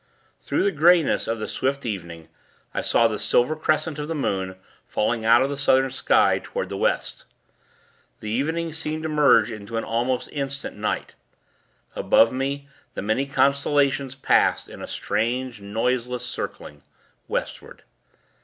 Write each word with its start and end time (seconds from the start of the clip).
Through 0.39 0.63
the 0.63 0.71
greyness 0.71 1.27
of 1.27 1.37
the 1.37 1.47
swift 1.47 1.85
evening, 1.85 2.27
I 2.73 2.81
saw 2.81 3.05
the 3.07 3.19
silver 3.19 3.55
crescent 3.55 3.99
of 3.99 4.07
the 4.07 4.15
moon, 4.15 4.55
falling 4.87 5.25
out 5.25 5.43
of 5.43 5.49
the 5.51 5.55
Southern 5.57 5.91
sky, 5.91 6.41
toward 6.43 6.69
the 6.69 6.75
West. 6.77 7.25
The 8.19 8.29
evening 8.31 8.73
seemed 8.73 9.03
to 9.03 9.09
merge 9.09 9.51
into 9.51 9.77
an 9.77 9.83
almost 9.83 10.27
instant 10.31 10.75
night. 10.75 11.13
Above 11.95 12.31
me, 12.33 12.67
the 12.95 13.03
many 13.03 13.27
constellations 13.27 14.15
passed 14.15 14.67
in 14.69 14.81
a 14.81 14.87
strange, 14.87 15.61
'noiseless' 15.61 16.25
circling, 16.25 16.81
Westward. 17.27 17.83